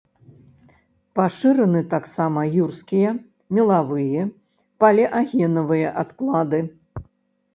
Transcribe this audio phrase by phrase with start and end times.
[1.19, 3.11] Пашыраны таксама юрскія,
[3.57, 4.23] мелавыя,
[4.85, 6.59] палеагенавыя адклады.